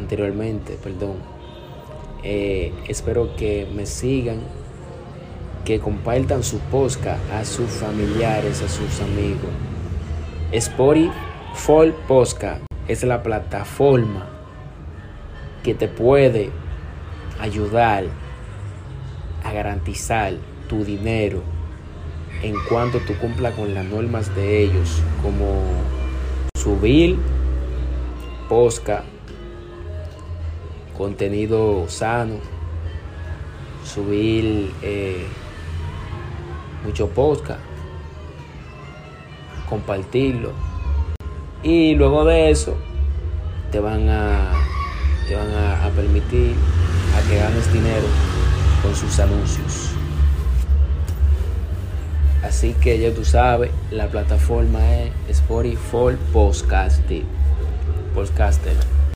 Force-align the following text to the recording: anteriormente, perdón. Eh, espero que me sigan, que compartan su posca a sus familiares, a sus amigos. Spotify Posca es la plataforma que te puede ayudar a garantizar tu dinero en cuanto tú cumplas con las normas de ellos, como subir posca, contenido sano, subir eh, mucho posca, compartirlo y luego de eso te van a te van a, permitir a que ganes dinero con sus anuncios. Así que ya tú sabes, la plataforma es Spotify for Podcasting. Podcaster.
anteriormente, 0.00 0.78
perdón. 0.82 1.16
Eh, 2.22 2.72
espero 2.88 3.34
que 3.36 3.66
me 3.74 3.86
sigan, 3.86 4.40
que 5.64 5.78
compartan 5.78 6.42
su 6.42 6.58
posca 6.58 7.18
a 7.32 7.44
sus 7.44 7.70
familiares, 7.70 8.62
a 8.62 8.68
sus 8.68 9.00
amigos. 9.00 9.50
Spotify 10.52 11.94
Posca 12.08 12.60
es 12.88 13.04
la 13.04 13.22
plataforma 13.22 14.28
que 15.62 15.74
te 15.74 15.86
puede 15.86 16.50
ayudar 17.38 18.04
a 19.44 19.52
garantizar 19.52 20.34
tu 20.68 20.84
dinero 20.84 21.42
en 22.42 22.54
cuanto 22.68 22.98
tú 23.00 23.14
cumplas 23.20 23.54
con 23.54 23.74
las 23.74 23.84
normas 23.84 24.34
de 24.34 24.64
ellos, 24.64 25.02
como 25.22 25.62
subir 26.54 27.18
posca, 28.48 29.04
contenido 31.00 31.86
sano, 31.88 32.34
subir 33.86 34.70
eh, 34.82 35.24
mucho 36.84 37.08
posca, 37.08 37.56
compartirlo 39.66 40.52
y 41.62 41.94
luego 41.94 42.26
de 42.26 42.50
eso 42.50 42.76
te 43.72 43.80
van 43.80 44.10
a 44.10 44.52
te 45.26 45.36
van 45.36 45.48
a, 45.48 45.88
permitir 45.96 46.54
a 47.16 47.26
que 47.30 47.36
ganes 47.38 47.72
dinero 47.72 48.06
con 48.82 48.94
sus 48.94 49.18
anuncios. 49.20 49.92
Así 52.42 52.74
que 52.74 52.98
ya 52.98 53.14
tú 53.14 53.24
sabes, 53.24 53.70
la 53.90 54.08
plataforma 54.08 54.80
es 55.28 55.38
Spotify 55.38 55.76
for 55.76 56.16
Podcasting. 56.34 57.24
Podcaster. 58.14 58.99